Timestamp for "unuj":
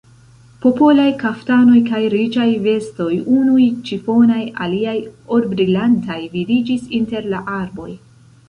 3.41-3.67